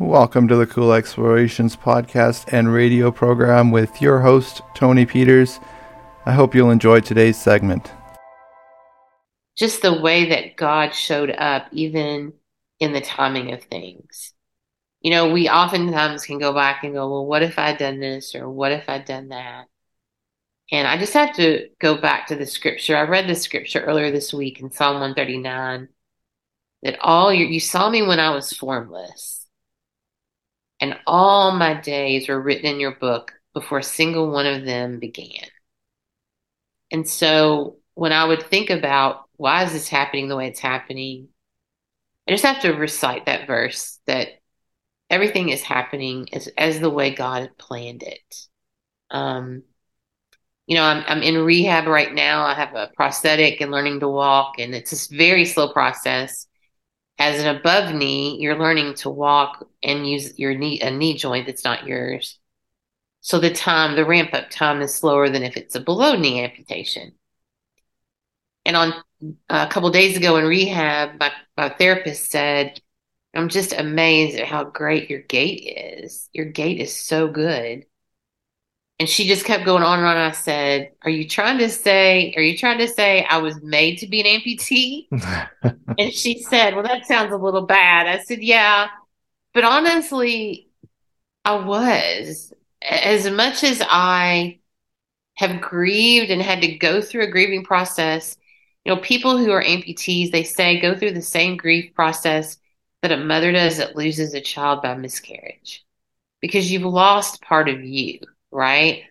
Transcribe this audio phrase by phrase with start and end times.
[0.00, 5.58] Welcome to the Cool Explorations podcast and radio program with your host, Tony Peters.
[6.24, 7.90] I hope you'll enjoy today's segment.
[9.56, 12.32] Just the way that God showed up, even
[12.78, 14.34] in the timing of things.
[15.00, 18.36] You know, we oftentimes can go back and go, well, what if I'd done this
[18.36, 19.64] or what if I'd done that?
[20.70, 22.96] And I just have to go back to the scripture.
[22.96, 25.88] I read the scripture earlier this week in Psalm 139
[26.84, 29.37] that all your, you saw me when I was formless
[30.80, 34.98] and all my days were written in your book before a single one of them
[34.98, 35.46] began.
[36.90, 41.28] And so when I would think about why is this happening the way it's happening,
[42.26, 44.28] I just have to recite that verse that
[45.10, 48.46] everything is happening as, as the way God planned it.
[49.10, 49.62] Um,
[50.66, 52.44] you know, I'm, I'm in rehab right now.
[52.44, 56.46] I have a prosthetic and learning to walk, and it's a very slow process
[57.18, 61.46] as an above knee, you're learning to walk and use your knee a knee joint
[61.46, 62.38] that's not yours.
[63.20, 66.42] So the time, the ramp up time is slower than if it's a below knee
[66.44, 67.12] amputation.
[68.64, 68.94] And on
[69.48, 72.80] a couple days ago in rehab, my, my therapist said,
[73.34, 76.28] I'm just amazed at how great your gait is.
[76.32, 77.86] Your gait is so good.
[79.00, 80.16] And she just kept going on and on.
[80.16, 83.98] I said, Are you trying to say, are you trying to say I was made
[83.98, 85.06] to be an amputee?
[85.98, 88.06] and she said, Well, that sounds a little bad.
[88.06, 88.88] I said, Yeah.
[89.54, 90.68] But honestly,
[91.44, 92.52] I was.
[92.82, 94.60] As much as I
[95.34, 98.36] have grieved and had to go through a grieving process,
[98.84, 102.56] you know, people who are amputees, they say go through the same grief process
[103.02, 105.84] that a mother does that loses a child by miscarriage
[106.40, 108.18] because you've lost part of you
[108.50, 109.04] right?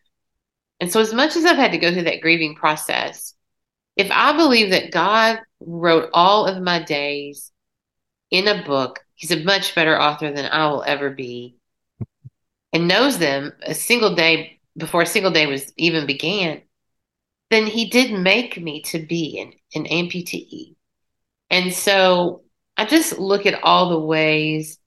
[0.79, 3.33] And so, as much as I've had to go through that grieving process,
[3.95, 7.51] if I believe that God wrote all of my days
[8.29, 11.55] in a book, He's a much better author than I will ever be,
[12.71, 16.61] and knows them a single day before a single day was even began,
[17.49, 20.75] then He did make me to be an, an amputee.
[21.49, 22.43] And so,
[22.75, 24.77] I just look at all the ways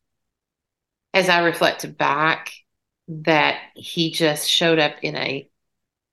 [1.13, 2.53] as I reflect back
[3.11, 5.49] that he just showed up in a,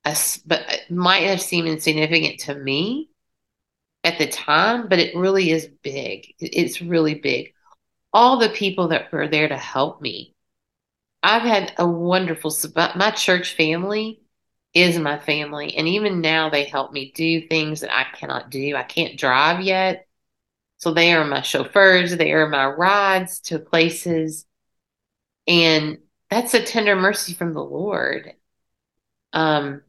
[0.03, 3.09] a but might have seemed insignificant to me
[4.03, 6.33] at the time, but it really is big.
[6.39, 7.53] It's really big.
[8.13, 10.33] All the people that were there to help me.
[11.21, 12.55] I've had a wonderful
[12.95, 14.21] my church family
[14.73, 18.75] is my family and even now they help me do things that I cannot do.
[18.75, 20.07] I can't drive yet.
[20.77, 24.45] So they are my chauffeurs, they are my rides to places
[25.47, 25.97] and
[26.29, 28.33] that's a tender mercy from the Lord.
[29.33, 29.81] Um,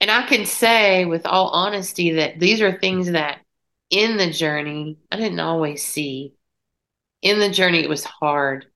[0.00, 3.40] and I can say with all honesty that these are things that
[3.90, 6.34] in the journey I didn't always see.
[7.22, 8.66] In the journey, it was hard.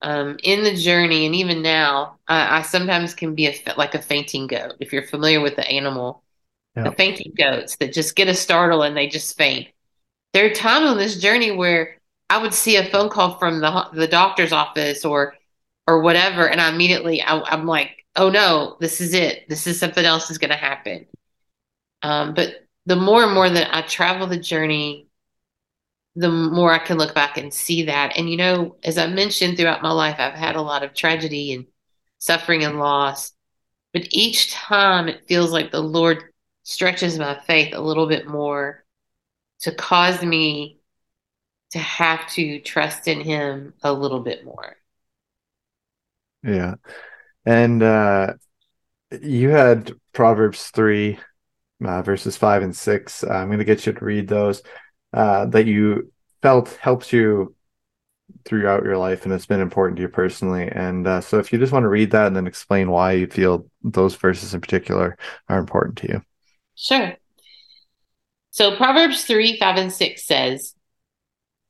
[0.00, 4.02] Um, in the journey, and even now, I, I sometimes can be a, like a
[4.02, 4.74] fainting goat.
[4.80, 6.24] If you're familiar with the animal,
[6.84, 9.68] the fainting goats that just get a startle and they just faint.
[10.32, 11.98] There are times on this journey where
[12.30, 15.34] I would see a phone call from the the doctor's office or
[15.86, 19.48] or whatever and i immediately I, am like oh no this is it.
[19.48, 21.06] This is something else is going to happen.
[22.02, 25.08] Um, but the more and more that i travel the journey
[26.14, 28.16] the more i can look back and see that.
[28.16, 31.52] And you know as i mentioned throughout my life i've had a lot of tragedy
[31.52, 31.66] and
[32.18, 33.32] suffering and loss
[33.92, 36.22] but each time it feels like the lord
[36.64, 38.84] stretches my faith a little bit more
[39.60, 40.78] to cause me
[41.70, 44.76] to have to trust in him a little bit more
[46.42, 46.74] yeah.
[47.44, 48.34] And uh,
[49.20, 51.18] you had Proverbs 3,
[51.84, 53.24] uh, verses 5 and 6.
[53.24, 54.62] Uh, I'm going to get you to read those
[55.12, 57.54] uh, that you felt helped you
[58.44, 60.68] throughout your life and it's been important to you personally.
[60.68, 63.26] And uh, so if you just want to read that and then explain why you
[63.26, 65.16] feel those verses in particular
[65.48, 66.22] are important to you.
[66.74, 67.14] Sure.
[68.50, 70.74] So Proverbs 3, 5, and 6 says,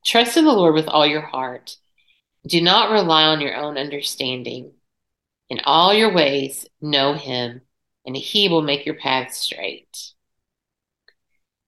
[0.05, 1.75] Trust in the Lord with all your heart
[2.47, 4.73] do not rely on your own understanding.
[5.49, 7.61] In all your ways, know him,
[8.05, 10.13] and he will make your path straight.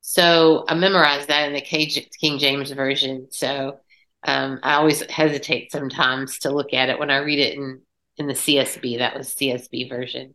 [0.02, 3.28] So I memorized that in the King James Version.
[3.32, 3.80] So
[4.26, 7.82] um, I always hesitate sometimes to look at it when I read it in,
[8.18, 8.98] in the CSB.
[8.98, 10.34] That was CSB version.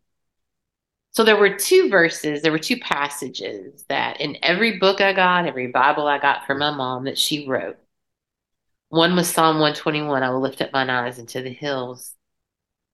[1.12, 5.46] So there were two verses, there were two passages that in every book I got,
[5.46, 7.78] every Bible I got from my mom that she wrote,
[8.90, 12.14] one was Psalm 121 I will lift up mine eyes into the hills,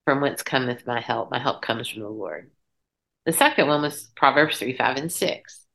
[0.05, 1.31] from whence cometh my help.
[1.31, 2.51] My help comes from the Lord.
[3.25, 5.67] The second one was Proverbs 3, 5, and 6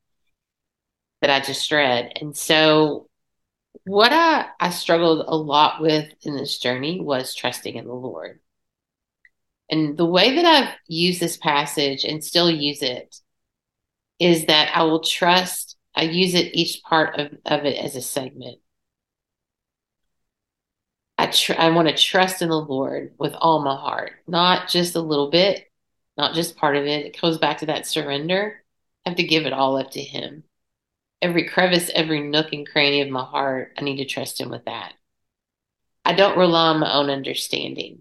[1.21, 2.13] that I just read.
[2.21, 3.09] And so
[3.83, 8.39] what I, I struggled a lot with in this journey was trusting in the Lord.
[9.71, 13.15] And the way that I've used this passage and still use it
[14.19, 18.01] is that I will trust, I use it each part of, of it as a
[18.01, 18.59] segment.
[21.21, 24.95] I, tr- I want to trust in the Lord with all my heart, not just
[24.95, 25.69] a little bit,
[26.18, 27.06] not just part of it.
[27.06, 28.63] It goes back to that surrender.
[29.06, 30.44] I have to give it all up to Him
[31.21, 34.65] every crevice, every nook and cranny of my heart, I need to trust Him with
[34.65, 34.94] that.
[36.03, 38.00] I don't rely on my own understanding.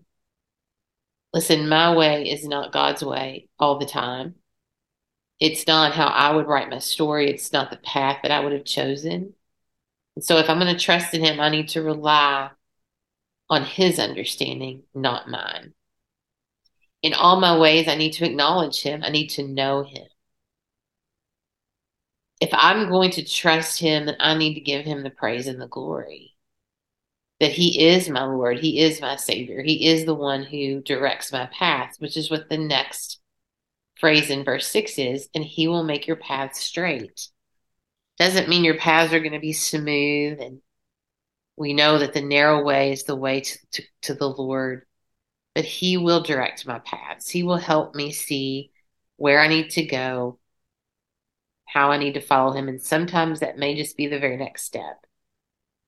[1.32, 4.36] Listen, my way is not God's way all the time.
[5.38, 7.30] It's not how I would write my story.
[7.30, 9.34] It's not the path that I would have chosen.
[10.16, 12.50] And so, if I'm going to trust in Him, I need to rely
[13.50, 15.74] on His understanding, not mine.
[17.02, 19.02] In all my ways, I need to acknowledge Him.
[19.02, 20.06] I need to know Him
[22.40, 25.60] if I'm going to trust him, then I need to give him the praise and
[25.60, 26.34] the glory.
[27.38, 31.32] That he is my Lord, he is my Savior, he is the one who directs
[31.32, 33.20] my path, which is what the next
[33.98, 37.28] phrase in verse 6 is, and he will make your path straight.
[38.18, 40.60] Doesn't mean your paths are going to be smooth, and
[41.60, 44.86] we know that the narrow way is the way to, to, to the Lord,
[45.54, 47.28] but he will direct my paths.
[47.28, 48.70] He will help me see
[49.16, 50.38] where I need to go
[51.66, 52.68] how I need to follow him.
[52.68, 55.04] And sometimes that may just be the very next step.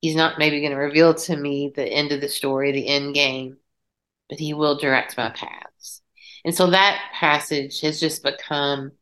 [0.02, 3.14] He's not maybe going to reveal to me the end of the story, the end
[3.14, 3.56] game,
[4.28, 6.02] but he will direct my paths.
[6.44, 8.92] And so that passage has just become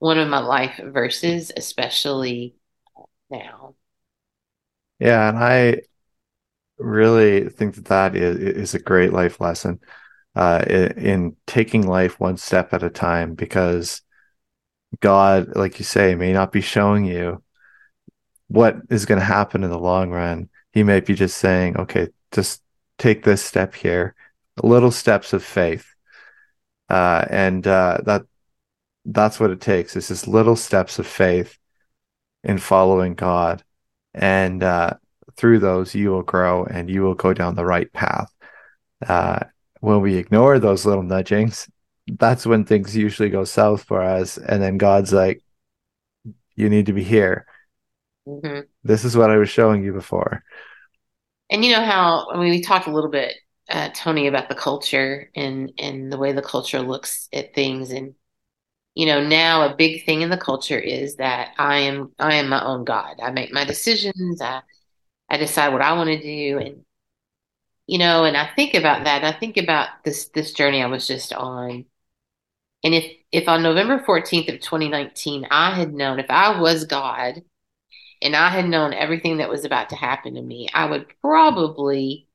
[0.00, 2.56] one of my life verses, especially
[3.30, 3.74] now.
[5.02, 5.80] Yeah, and I
[6.78, 9.80] really think that that is, is a great life lesson
[10.36, 14.02] uh, in, in taking life one step at a time because
[15.00, 17.42] God, like you say, may not be showing you
[18.46, 20.48] what is going to happen in the long run.
[20.72, 22.62] He may be just saying, okay, just
[22.96, 24.14] take this step here,
[24.62, 25.84] little steps of faith.
[26.88, 28.22] Uh, and uh, that
[29.04, 29.96] that's what it takes.
[29.96, 31.58] It's just little steps of faith
[32.44, 33.64] in following God.
[34.14, 34.94] And uh,
[35.36, 38.32] through those, you will grow and you will go down the right path.
[39.06, 39.40] Uh,
[39.80, 41.68] when we ignore those little nudgings,
[42.18, 44.38] that's when things usually go south for us.
[44.38, 45.42] And then God's like,
[46.54, 47.46] you need to be here.
[48.26, 48.60] Mm-hmm.
[48.84, 50.44] This is what I was showing you before.
[51.50, 53.34] And you know how I mean, we talked a little bit,
[53.68, 58.14] uh, Tony, about the culture and and the way the culture looks at things, and
[58.94, 62.48] you know now a big thing in the culture is that I am I am
[62.48, 63.20] my own God.
[63.22, 64.40] I make my decisions.
[64.40, 64.62] I
[65.28, 66.84] I decide what I want to do, and
[67.86, 69.24] you know, and I think about that.
[69.24, 71.86] I think about this this journey I was just on,
[72.84, 77.42] and if if on November 14th of 2019 I had known if I was God
[78.22, 82.28] and I had known everything that was about to happen to me, I would probably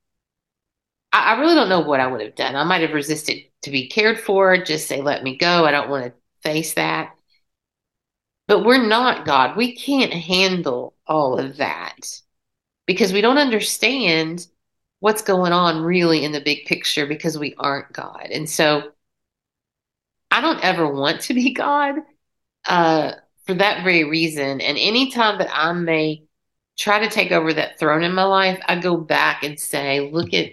[1.11, 2.55] I, I really don't know what I would have done.
[2.55, 5.65] I might have resisted to be cared for, just say, let me go.
[5.65, 7.13] I don't want to face that.
[8.47, 9.57] But we're not God.
[9.57, 12.21] We can't handle all of that
[12.85, 14.47] because we don't understand
[14.99, 18.27] what's going on really in the big picture because we aren't God.
[18.31, 18.91] And so
[20.31, 21.95] I don't ever want to be God
[22.65, 23.13] uh,
[23.45, 24.61] for that very reason.
[24.61, 26.23] And anytime that I may
[26.77, 30.33] try to take over that throne in my life, I go back and say, look
[30.33, 30.51] at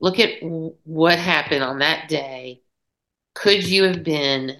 [0.00, 0.42] look at
[0.84, 2.62] what happened on that day.
[3.34, 4.56] Could you have been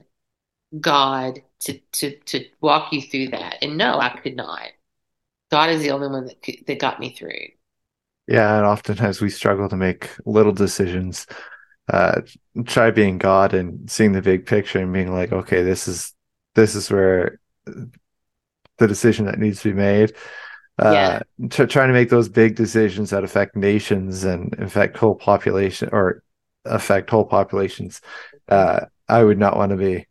[0.78, 3.56] God to to to walk you through that?
[3.62, 4.68] And no, I could not.
[5.50, 7.48] God is the only one that that got me through.
[8.26, 11.26] Yeah, and oftentimes we struggle to make little decisions
[11.92, 12.20] uh,
[12.66, 16.14] try being God and seeing the big picture and being like, okay, this is
[16.54, 20.12] this is where the decision that needs to be made.
[20.78, 21.48] Uh, yeah.
[21.50, 26.22] t- trying to make those big decisions that affect nations and affect whole population or
[26.64, 28.00] affect whole populations.
[28.48, 30.06] Uh, I would not want to be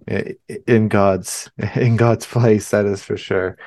[0.67, 2.71] in God's in God's place.
[2.71, 3.57] That is for sure.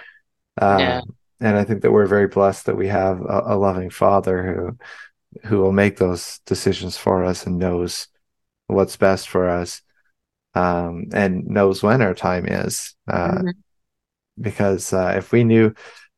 [0.60, 1.00] Um, yeah.
[1.40, 5.48] And I think that we're very blessed that we have a, a loving Father who
[5.48, 8.08] who will make those decisions for us and knows
[8.66, 9.82] what's best for us
[10.54, 12.94] um, and knows when our time is.
[13.08, 13.48] Uh, mm-hmm.
[14.40, 15.74] Because uh, if we knew,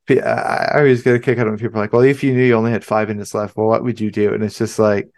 [0.09, 2.71] I always get a kick out of people like, well, if you knew you only
[2.71, 4.35] had five minutes left, well, what would you do?
[4.35, 5.11] And it's just like,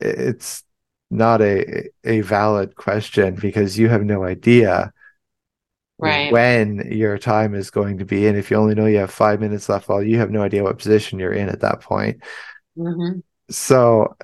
[0.00, 0.62] it's
[1.10, 4.92] not a a valid question because you have no idea
[5.98, 6.32] right.
[6.32, 8.26] when your time is going to be.
[8.26, 10.62] And if you only know you have five minutes left, well, you have no idea
[10.62, 12.22] what position you're in at that point.
[12.76, 13.20] Mm-hmm.
[13.50, 14.16] So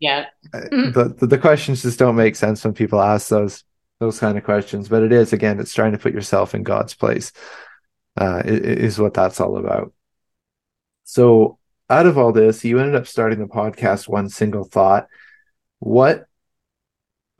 [0.00, 3.64] yeah, uh, the, the, the questions just don't make sense when people ask those
[4.00, 4.88] those kind of questions.
[4.88, 7.32] But it is again, it's trying to put yourself in God's place.
[8.20, 9.94] Uh, is what that's all about.
[11.04, 11.58] So,
[11.88, 15.06] out of all this, you ended up starting the podcast One Single Thought.
[15.78, 16.26] What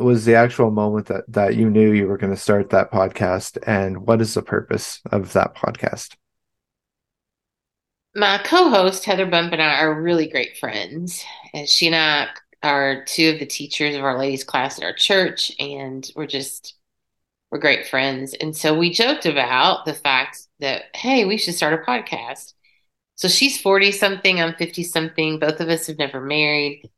[0.02, 3.58] was the actual moment that that you knew you were going to start that podcast
[3.66, 6.16] and what is the purpose of that podcast?
[8.14, 11.24] My co-host Heather Bump and I are really great friends.
[11.54, 12.28] And she and I
[12.62, 16.74] are two of the teachers of our ladies class at our church and we're just
[17.50, 18.34] we're great friends.
[18.34, 22.54] And so we joked about the fact that hey, we should start a podcast.
[23.16, 25.38] So she's 40 something, I'm 50 something.
[25.38, 26.90] Both of us have never married.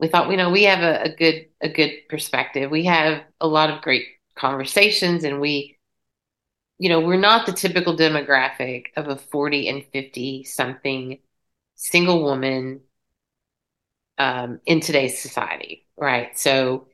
[0.00, 2.70] We thought, you know, we have a, a good a good perspective.
[2.70, 5.78] We have a lot of great conversations and we
[6.78, 11.18] you know, we're not the typical demographic of a 40 and 50 something
[11.76, 12.80] single woman
[14.18, 16.38] um, in today's society, right?
[16.38, 16.86] So,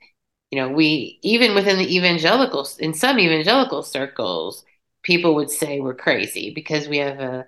[0.50, 4.64] you know, we even within the evangelicals, in some evangelical circles,
[5.02, 7.46] people would say we're crazy because we have a,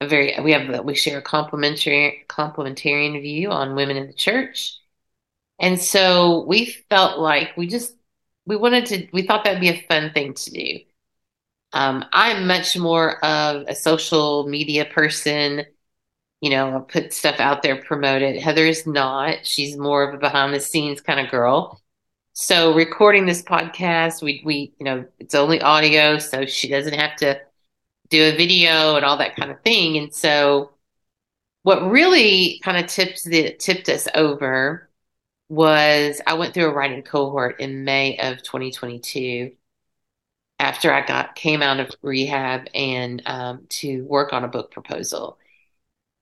[0.00, 4.78] a very we have we share a complementary complementarian view on women in the church,
[5.60, 7.94] and so we felt like we just
[8.46, 10.80] we wanted to we thought that'd be a fun thing to do.
[11.72, 15.64] Um, I'm much more of a social media person
[16.40, 18.42] you know, put stuff out there, promote it.
[18.42, 19.46] Heather is not.
[19.46, 21.80] She's more of a behind the scenes kind of girl.
[22.32, 27.16] So recording this podcast, we we you know, it's only audio, so she doesn't have
[27.16, 27.40] to
[28.08, 29.98] do a video and all that kind of thing.
[29.98, 30.72] And so
[31.62, 34.89] what really kind of tipped the tipped us over
[35.50, 39.52] was I went through a writing cohort in May of 2022
[40.58, 45.38] after I got came out of rehab and um, to work on a book proposal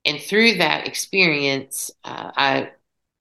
[0.05, 2.71] and through that experience, uh, I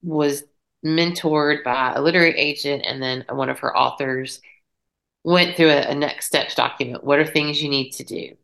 [0.02, 0.44] was
[0.84, 4.40] mentored by a literary agent and then one of her authors
[5.24, 7.04] went through a, a next steps document.
[7.04, 8.36] What are things you need to do?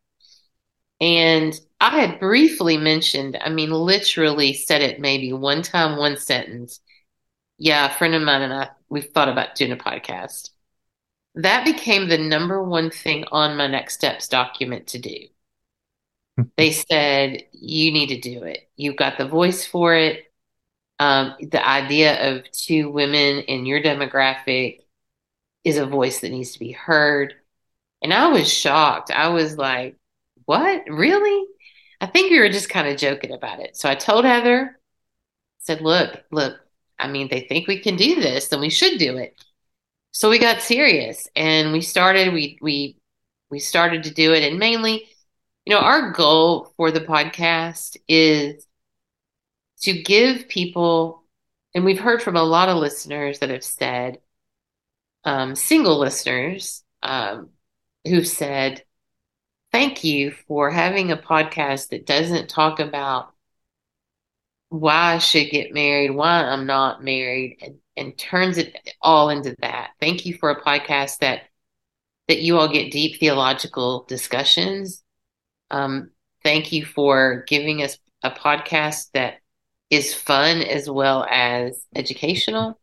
[1.01, 6.81] And I had briefly mentioned, I mean, literally said it maybe one time, one sentence.
[7.59, 10.51] Yeah, a friend of mine and I, we thought about doing a podcast.
[11.37, 15.29] That became the number one thing on my next steps document to do
[16.57, 18.69] they said you need to do it.
[18.77, 20.25] You've got the voice for it.
[20.99, 24.81] Um, the idea of two women in your demographic
[25.65, 27.35] is a voice that needs to be heard.
[28.03, 29.11] And I was shocked.
[29.11, 29.97] I was like,
[30.47, 30.85] what?
[30.89, 31.47] Really?
[32.01, 33.77] I think we were just kind of joking about it.
[33.77, 34.79] So I told Heather,
[35.61, 36.59] said, look, look,
[36.99, 39.43] I mean, they think we can do this, then we should do it.
[40.13, 42.99] So we got serious and we started, we, we,
[43.51, 44.45] we started to do it.
[44.45, 45.09] And mainly,
[45.65, 48.67] you know, our goal for the podcast is
[49.83, 51.25] to give people,
[51.75, 54.19] and we've heard from a lot of listeners that have said,
[55.25, 57.51] um, single listeners um,
[58.07, 58.85] who've said,
[59.73, 63.34] thank you for having a podcast that doesn't talk about
[64.69, 69.55] why I should get married, why I'm not married, and, and turns it all into
[69.61, 69.91] that.
[70.01, 71.43] Thank you for a podcast that
[72.29, 75.05] that you all get deep theological discussions
[75.71, 76.11] um,
[76.43, 79.41] thank you for giving us a podcast that
[79.91, 82.79] is fun as well as educational.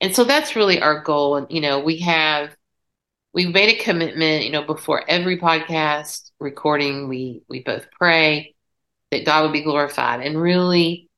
[0.00, 1.36] And so that's really our goal.
[1.36, 2.56] And, you know, we have,
[3.34, 8.54] we've made a commitment, you know, before every podcast recording, we, we both pray
[9.10, 10.20] that God would be glorified.
[10.20, 11.08] And really,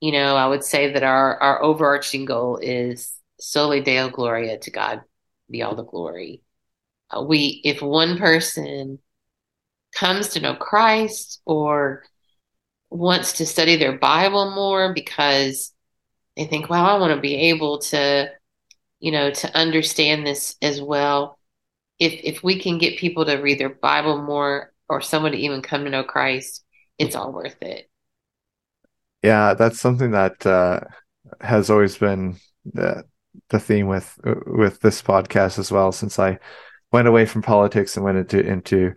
[0.00, 4.70] you know, I would say that our, our overarching goal is soli deo gloria to
[4.70, 5.02] God
[5.50, 6.42] be all the glory.
[7.10, 8.98] Uh, we, if one person
[9.94, 12.02] comes to know Christ or
[12.90, 15.72] wants to study their Bible more because
[16.36, 18.30] they think, well, I want to be able to,
[19.00, 21.38] you know, to understand this as well.
[21.98, 25.62] If if we can get people to read their Bible more or someone to even
[25.62, 26.62] come to know Christ,
[26.98, 27.88] it's all worth it.
[29.22, 30.80] Yeah, that's something that uh,
[31.40, 33.04] has always been the
[33.50, 35.92] the theme with with this podcast as well.
[35.92, 36.38] Since I
[36.92, 38.94] went away from politics and went into into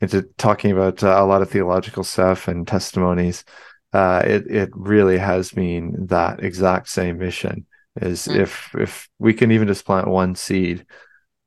[0.00, 3.44] into talking about uh, a lot of theological stuff and testimonies,
[3.92, 7.66] uh, it it really has been that exact same mission.
[8.00, 8.36] Is mm.
[8.36, 10.86] if if we can even just plant one seed,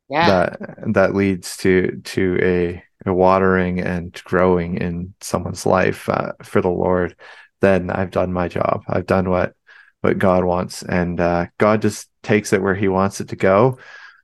[0.09, 0.27] yeah.
[0.27, 0.59] that
[0.93, 7.15] that leads to to a watering and growing in someone's life uh, for the Lord,
[7.61, 8.83] then I've done my job.
[8.87, 9.53] I've done what
[10.01, 13.79] what God wants, and uh, God just takes it where He wants it to go.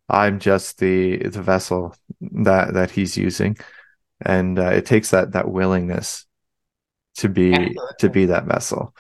[0.07, 3.57] I'm just the the vessel that that He's using
[4.21, 6.25] and uh, it takes that that willingness
[7.15, 7.95] to be Absolutely.
[7.99, 8.95] to be that vessel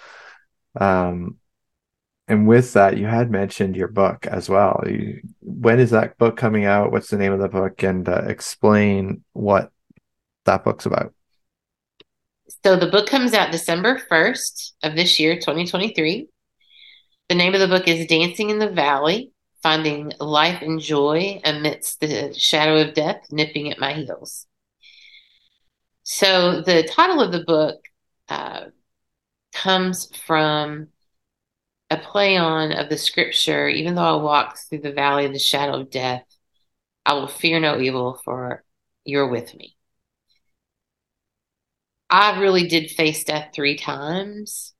[0.79, 1.37] um
[2.27, 6.37] and with that you had mentioned your book as well you, when is that book
[6.37, 9.71] coming out what's the name of the book and uh, explain what
[10.45, 11.13] that book's about
[12.63, 16.27] So the book comes out December 1st of this year, 2023.
[17.29, 19.31] The name of the book is Dancing in the Valley
[19.63, 24.45] Finding Life and Joy Amidst the Shadow of Death Nipping at My Heels.
[26.03, 27.83] So the title of the book
[28.29, 28.65] uh,
[29.53, 30.89] comes from
[31.89, 35.39] a play on of the scripture, even though I walk through the valley of the
[35.39, 36.25] shadow of death,
[37.05, 38.63] I will fear no evil, for
[39.03, 39.74] you're with me.
[42.15, 44.73] I really did face death three times.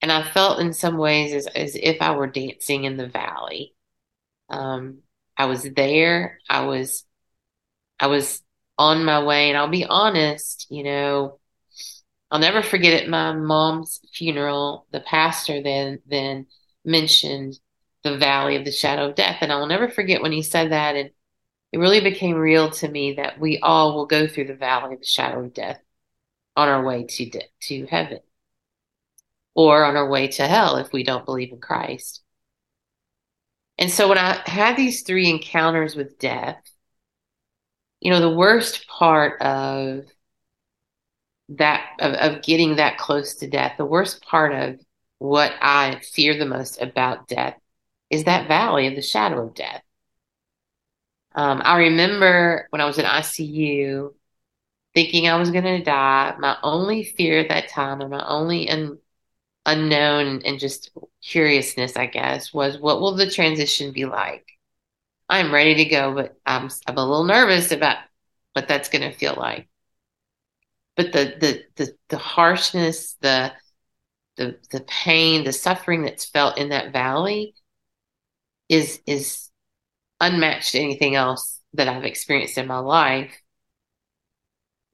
[0.00, 3.74] And I felt in some ways as, as if I were dancing in the valley.
[4.48, 4.98] Um,
[5.36, 6.38] I was there.
[6.48, 7.04] I was,
[7.98, 8.44] I was
[8.78, 9.48] on my way.
[9.48, 11.40] And I'll be honest, you know,
[12.30, 16.46] I'll never forget at my mom's funeral, the pastor then then
[16.84, 17.58] mentioned
[18.04, 19.38] the valley of the shadow of death.
[19.40, 20.94] And I'll never forget when he said that.
[20.94, 21.10] And
[21.72, 25.00] it really became real to me that we all will go through the valley of
[25.00, 25.80] the shadow of death
[26.56, 28.20] on our way to de- to heaven
[29.54, 32.22] or on our way to hell if we don't believe in Christ.
[33.78, 36.62] And so when I had these three encounters with death,
[38.00, 40.04] you know, the worst part of
[41.50, 44.80] that of, of getting that close to death, the worst part of
[45.18, 47.56] what I fear the most about death
[48.10, 49.82] is that valley of the shadow of death.
[51.34, 54.14] Um, I remember when I was in ICU
[54.96, 56.34] thinking I was going to die.
[56.40, 58.98] My only fear at that time, and my only un-
[59.66, 60.90] unknown and just
[61.22, 64.46] curiousness, I guess, was what will the transition be like?
[65.28, 67.98] I'm ready to go, but I'm I'm a little nervous about
[68.54, 69.68] what that's going to feel like
[70.96, 73.52] but the the the, the harshness, the
[74.36, 77.54] the the pain, the suffering that's felt in that valley
[78.68, 79.50] is is
[80.20, 83.32] unmatched to anything else that I've experienced in my life.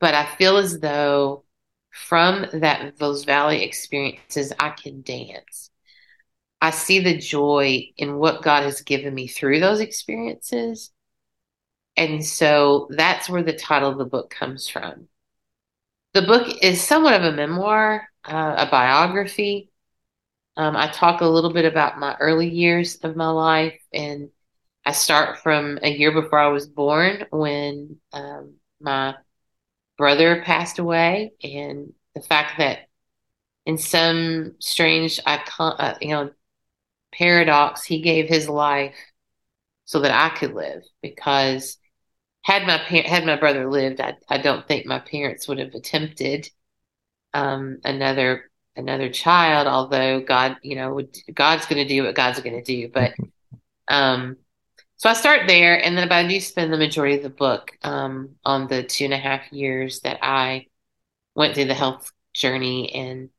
[0.03, 1.45] But I feel as though
[1.91, 5.71] from that those valley experiences I can dance.
[6.61, 10.93] I see the joy in what God has given me through those experiences.
[11.97, 15.09] And so that's where the title of the book comes from
[16.13, 19.71] the book is somewhat of a memoir, uh, a biography.
[20.57, 24.29] Um, I talk a little bit about my early years of my life, and
[24.85, 29.15] I start from a year before I was born when um, my
[30.03, 32.89] brother passed away, and the fact that
[33.65, 36.33] in some strange, icon, uh, you know,
[37.13, 38.97] paradox, he gave his life
[39.85, 41.79] so that I could live because
[42.41, 46.51] had my had my brother lived, I I don't think my parents would have attempted
[47.33, 49.69] um, another another child.
[49.69, 52.91] Although God, you know, would, God's going to do what God's going to do.
[52.93, 53.15] But
[53.87, 54.39] um,
[55.03, 57.73] so I start there, and then but I do spend the majority of the book
[57.83, 60.69] um, on the two and a half years that I
[61.35, 63.31] went through the health journey, and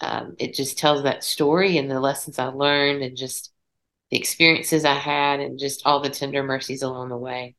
[0.00, 3.50] um, it just tells that story and the lessons I learned, and just
[4.12, 7.56] the experiences I had, and just all the tender mercies along the way.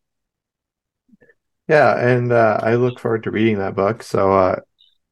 [1.68, 4.02] Yeah, and uh, I look forward to reading that book.
[4.02, 4.56] So uh,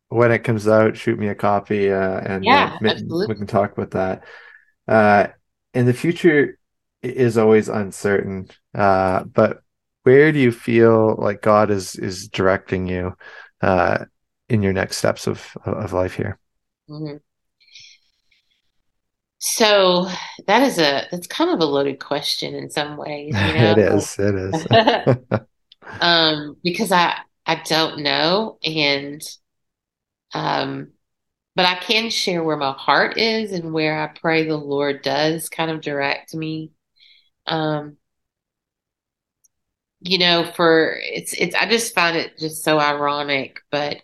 [0.08, 3.92] when it comes out, shoot me a copy, uh, and yeah, we can talk about
[3.92, 4.24] that.
[4.88, 5.28] Uh,
[5.74, 6.58] and the future
[7.02, 9.62] is always uncertain, uh, but
[10.04, 13.16] where do you feel like God is is directing you
[13.62, 14.06] uh,
[14.48, 16.38] in your next steps of of life here?
[16.90, 17.18] Mm-hmm.
[19.40, 20.08] So
[20.48, 23.34] that is a that's kind of a loaded question in some ways.
[23.34, 23.72] You know?
[23.72, 24.16] it is.
[24.20, 25.40] It is.
[26.02, 29.22] um, because I I don't know, and
[30.34, 30.92] um,
[31.56, 35.50] but I can share where my heart is and where I pray the Lord does
[35.50, 36.72] kind of direct me.
[37.50, 37.98] Um,
[40.02, 44.02] you know, for it's it's I just find it just so ironic, but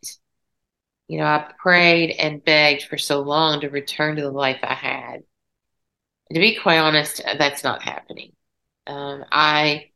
[1.08, 4.74] you know, I prayed and begged for so long to return to the life I
[4.74, 5.24] had.
[6.30, 8.34] And to be quite honest, that's not happening.
[8.88, 9.92] Um, I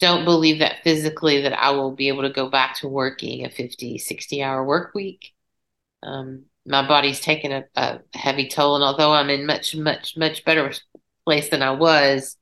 [0.00, 3.50] don't believe that physically that I will be able to go back to working a
[3.50, 5.32] 50, 60 hour work week.
[6.02, 8.76] Um, my body's taken a, a, heavy toll.
[8.76, 10.72] And although I'm in much, much, much better
[11.26, 12.36] place than I was,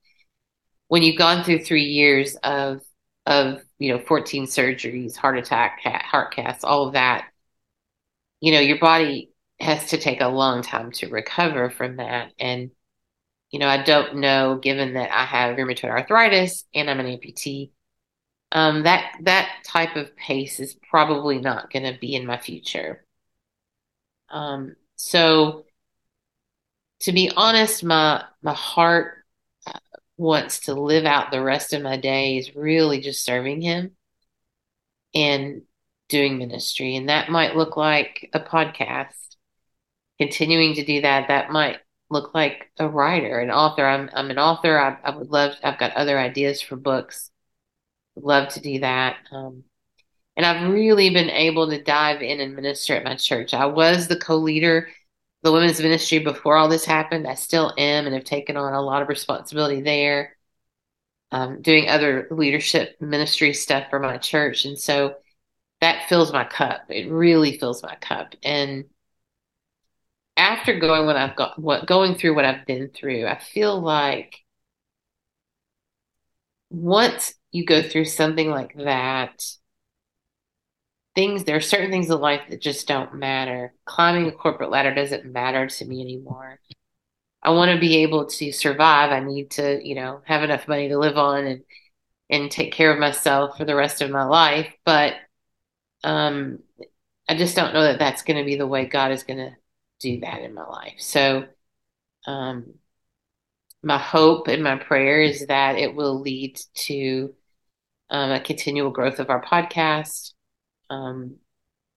[0.88, 2.82] when you've gone through three years of,
[3.26, 7.28] of, you know, 14 surgeries, heart attack, heart casts, all of that,
[8.40, 12.32] you know, your body has to take a long time to recover from that.
[12.38, 12.70] And
[13.50, 17.70] you know, I don't know, given that I have rheumatoid arthritis and I'm an amputee,
[18.52, 23.04] um, that that type of pace is probably not going to be in my future.
[24.30, 25.64] Um, so,
[27.00, 29.17] to be honest, my my heart
[30.18, 33.92] wants to live out the rest of my days really just serving Him,
[35.14, 35.62] and
[36.08, 36.96] doing ministry.
[36.96, 39.14] And that might look like a podcast.
[40.18, 41.78] Continuing to do that, that might
[42.10, 43.86] look like a writer, an author.
[43.86, 44.78] I'm I'm an author.
[44.78, 45.54] I, I would love.
[45.62, 47.30] I've got other ideas for books.
[48.16, 49.16] Would love to do that.
[49.30, 49.62] Um,
[50.36, 53.54] and I've really been able to dive in and minister at my church.
[53.54, 54.88] I was the co-leader
[55.42, 57.26] the women's ministry before all this happened.
[57.26, 60.36] I still am and have taken on a lot of responsibility there.
[61.30, 64.64] Um, doing other leadership ministry stuff for my church.
[64.64, 65.16] And so
[65.80, 66.86] that fills my cup.
[66.88, 68.34] It really fills my cup.
[68.42, 68.86] And
[70.36, 74.36] after going what I've got what going through what I've been through, I feel like
[76.70, 79.42] once you go through something like that,
[81.18, 83.74] things there are certain things in life that just don't matter.
[83.84, 86.60] Climbing a corporate ladder doesn't matter to me anymore.
[87.42, 89.10] I want to be able to survive.
[89.10, 91.64] I need to, you know, have enough money to live on and
[92.30, 95.14] and take care of myself for the rest of my life, but
[96.04, 96.60] um
[97.28, 99.56] I just don't know that that's going to be the way God is going to
[100.00, 100.94] do that in my life.
[100.98, 101.46] So,
[102.26, 102.74] um,
[103.82, 107.34] my hope and my prayer is that it will lead to
[108.08, 110.32] um, a continual growth of our podcast,
[110.90, 111.36] um,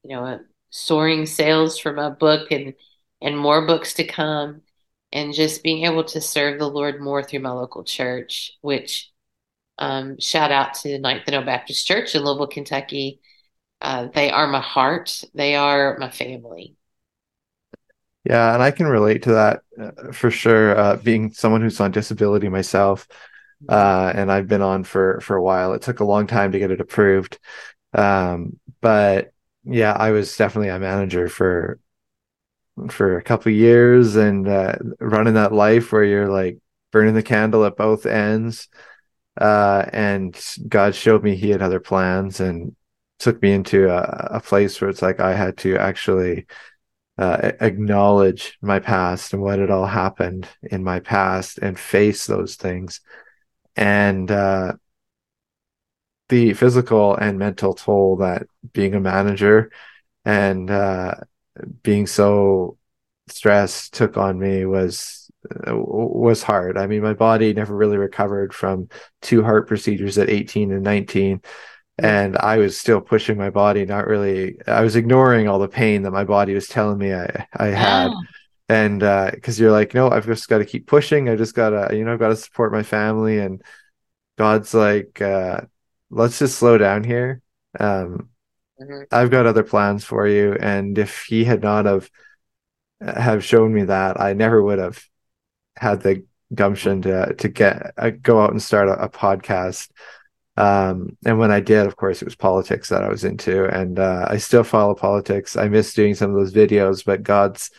[0.04, 2.74] you know, soaring sales from a book and
[3.22, 4.62] and more books to come,
[5.12, 8.52] and just being able to serve the Lord more through my local church.
[8.62, 9.12] Which
[9.78, 13.20] um, shout out to the Ninth and O Baptist Church in Louisville, Kentucky.
[13.82, 15.24] Uh, they are my heart.
[15.34, 16.76] They are my family.
[18.24, 20.78] Yeah, and I can relate to that uh, for sure.
[20.78, 23.08] Uh, being someone who's on disability myself,
[23.68, 25.74] uh, and I've been on for for a while.
[25.74, 27.40] It took a long time to get it approved,
[27.94, 31.80] um, but yeah, I was definitely a manager for
[32.90, 36.58] for a couple years and uh, running that life where you're like
[36.92, 38.68] burning the candle at both ends.
[39.40, 42.76] Uh, and God showed me He had other plans and
[43.20, 46.48] took me into a, a place where it's like I had to actually
[47.18, 52.56] uh, acknowledge my past and what had all happened in my past and face those
[52.56, 53.02] things
[53.76, 54.74] and uh,
[56.32, 59.70] the physical and mental toll that being a manager
[60.24, 61.16] and uh,
[61.84, 62.78] being so
[63.28, 65.30] stressed took on me was
[65.68, 66.78] uh, was hard.
[66.78, 68.88] I mean, my body never really recovered from
[69.22, 71.42] two heart procedures at 18 and 19
[71.98, 74.58] and I was still pushing my body, not really.
[74.66, 78.12] I was ignoring all the pain that my body was telling me I I had,
[78.70, 81.28] and because uh, you're like, no, I've just got to keep pushing.
[81.28, 83.62] I just gotta, you know, I've got to support my family, and
[84.38, 85.62] God's like, uh,
[86.12, 87.42] let's just slow down here.
[87.80, 88.30] Um,
[88.80, 89.04] mm-hmm.
[89.12, 92.10] I've got other plans for you, and if He had not have
[93.02, 95.04] have shown me that, I never would have
[95.76, 99.90] had the gumption to to get uh, go out and start a, a podcast
[100.58, 103.98] um, and when I did, of course, it was politics that I was into, and
[103.98, 105.56] uh, I still follow politics.
[105.56, 107.72] I miss doing some of those videos, but God's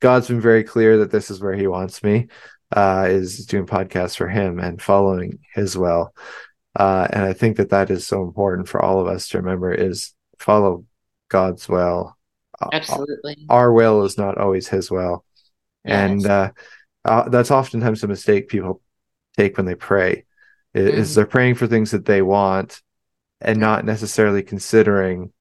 [0.00, 2.28] God's been very clear that this is where He wants me,
[2.74, 6.14] uh, is doing podcasts for Him and following His will.
[6.76, 9.72] Uh, and I think that that is so important for all of us to remember:
[9.72, 10.84] is follow
[11.28, 12.16] God's will.
[12.72, 15.24] Absolutely, our will is not always His will,
[15.84, 16.10] yes.
[16.10, 16.50] and uh,
[17.04, 18.82] uh, that's oftentimes a mistake people
[19.36, 20.24] take when they pray
[20.74, 21.14] is, mm-hmm.
[21.14, 22.82] they're praying for things that they want
[23.40, 25.32] and not necessarily considering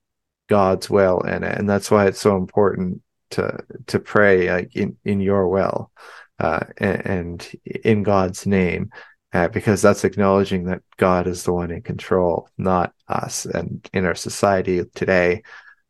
[0.48, 1.58] God's will in it.
[1.58, 5.92] And that's why it's so important to to pray like in, in your will
[6.40, 7.52] uh, and, and,
[7.84, 8.92] in God's name.
[9.36, 13.44] Uh, because that's acknowledging that God is the one in control, not us.
[13.44, 15.44] And in our society today,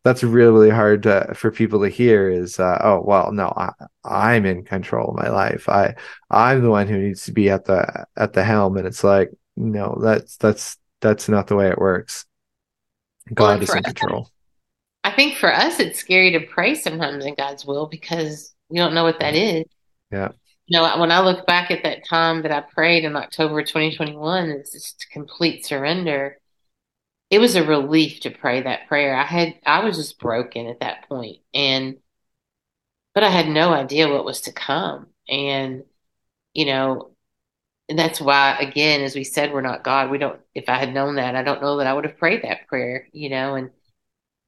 [0.03, 3.53] that's really really hard to, for people to hear is uh, oh well no
[4.03, 5.69] I, am in control of my life.
[5.69, 5.93] I
[6.31, 8.77] i'm the one who needs to be at the at the helm.
[8.77, 12.25] And it's like no that's that's that's not the way it works.
[13.31, 14.27] God well, is in control.
[15.03, 18.95] I think for us it's scary to pray sometimes in god's will because we don't
[18.95, 19.65] know what that is.
[20.11, 20.29] Yeah
[20.67, 24.49] you know when i look back at that time that i prayed in october 2021
[24.49, 26.37] it's just complete surrender
[27.29, 29.15] it was a relief to pray that prayer.
[29.15, 31.97] I had I was just broken at that point and
[33.13, 35.07] but I had no idea what was to come.
[35.29, 35.83] And
[36.53, 37.11] you know,
[37.89, 40.11] and that's why again, as we said, we're not God.
[40.11, 42.43] We don't if I had known that, I don't know that I would have prayed
[42.43, 43.71] that prayer, you know, and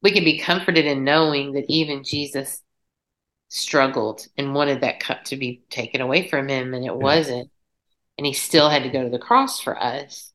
[0.03, 2.61] we can be comforted in knowing that even Jesus
[3.49, 6.91] struggled and wanted that cup to be taken away from him and it yeah.
[6.93, 7.49] wasn't.
[8.17, 10.33] And he still had to go to the cross for us.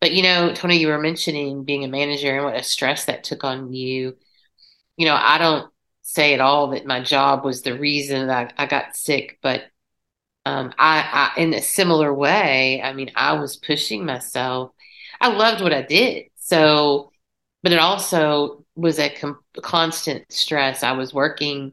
[0.00, 3.24] But you know, Tony, you were mentioning being a manager and what a stress that
[3.24, 4.16] took on you.
[4.96, 5.70] You know, I don't
[6.02, 9.62] say at all that my job was the reason that I, I got sick, but
[10.44, 14.72] um, I, I, in a similar way, I mean, I was pushing myself.
[15.20, 17.10] I loved what I did, so,
[17.62, 20.82] but it also was a com- constant stress.
[20.82, 21.72] I was working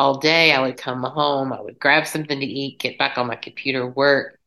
[0.00, 0.52] all day.
[0.52, 3.86] I would come home, I would grab something to eat, get back on my computer,
[3.86, 4.38] work,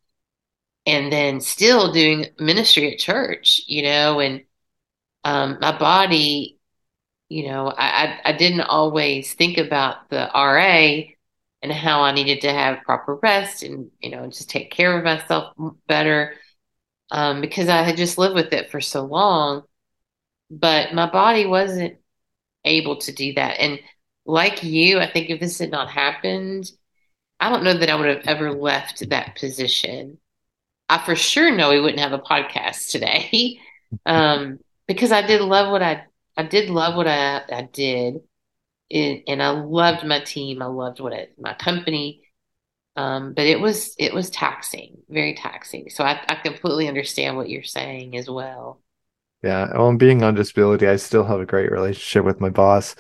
[0.88, 4.44] and then still doing ministry at church, you know, and
[5.24, 6.60] um, my body,
[7.30, 11.04] you know, I, I, didn't always think about the RA
[11.62, 15.06] and how I needed to have proper rest and, you know, just take care of
[15.06, 15.56] myself
[15.88, 16.34] better
[17.12, 19.64] um, because I had just lived with it for so long.
[20.50, 21.98] But my body wasn't
[22.66, 23.60] able to do that.
[23.60, 23.80] And
[24.26, 26.72] like you, I think if this had not happened,
[27.40, 30.18] I don't know that I would have ever left that position.
[30.90, 33.60] I for sure know we wouldn't have a podcast today.
[34.06, 36.06] um, because I did love what I
[36.38, 38.22] I did love what I I did.
[38.92, 40.62] And I loved my team.
[40.62, 42.22] I loved what my company.
[42.96, 45.90] Um, but it was it was taxing, very taxing.
[45.90, 48.82] So I, I completely understand what you're saying as well.
[49.42, 52.96] Yeah, well, being on disability, I still have a great relationship with my boss.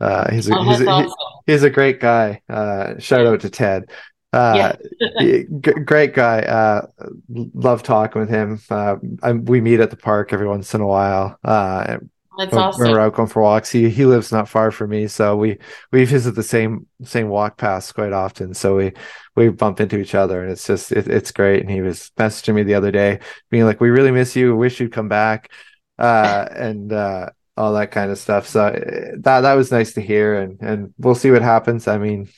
[0.00, 1.14] Uh, he's a, Oh, he's a, he-
[1.46, 2.40] he's a great guy.
[2.48, 3.90] Uh, shout out to Ted.
[4.32, 4.72] Uh,
[5.18, 6.40] he- g- great guy.
[6.40, 6.86] Uh,
[7.28, 8.60] love talking with him.
[8.70, 8.96] Uh,
[9.42, 11.36] we meet at the park every once in a while.
[11.42, 11.98] Uh,
[12.38, 12.88] That's when awesome.
[12.92, 13.70] we're out going for walks.
[13.70, 15.58] He he lives not far from me, so we
[15.92, 18.54] we visit the same same walk paths quite often.
[18.54, 18.92] So we
[19.36, 21.60] we bump into each other, and it's just it, it's great.
[21.62, 23.18] And he was messaging me the other day,
[23.50, 24.54] being like, "We really miss you.
[24.56, 25.50] Wish you'd come back,"
[25.98, 28.48] uh, and uh, all that kind of stuff.
[28.48, 31.86] So uh, that that was nice to hear, and and we'll see what happens.
[31.86, 32.28] I mean,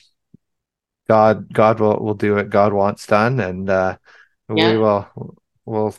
[1.07, 3.97] God God will will do what God wants done, and uh,
[4.53, 4.71] Yeah.
[4.71, 5.07] we will
[5.65, 5.95] we'll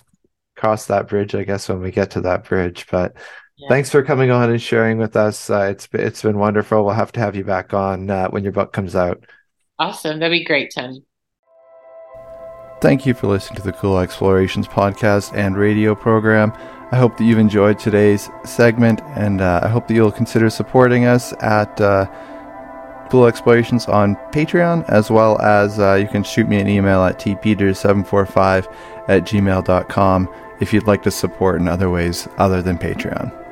[0.57, 2.87] cross that bridge, I guess, when we get to that bridge.
[2.91, 3.15] But
[3.57, 3.69] Yeah.
[3.71, 5.49] thanks for coming on and sharing with us.
[5.49, 6.85] Uh, it's it's been wonderful.
[6.85, 9.25] We'll have to have you back on uh, when your book comes out.
[9.79, 10.19] Awesome.
[10.21, 11.03] That'd be great, Tony.
[12.81, 16.53] Thank you for listening to the Cool Explorations podcast and radio program.
[16.93, 21.05] I hope that you've enjoyed today's segment, and uh, I hope that you'll consider supporting
[21.07, 22.07] us at uh,
[23.15, 28.75] Explorations on Patreon, as well as uh, you can shoot me an email at tpeters745
[29.07, 33.44] at gmail.com if you'd like to support in other ways other than Patreon.